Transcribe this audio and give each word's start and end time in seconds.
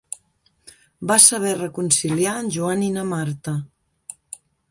Va 1.11 1.17
saber 1.25 1.51
reconciliar 1.59 2.33
en 2.45 2.49
Joan 2.57 2.83
i 2.87 2.91
na 2.97 3.05
Marta. 3.13 3.57